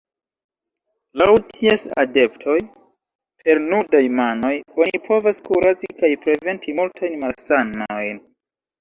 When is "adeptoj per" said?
2.03-3.63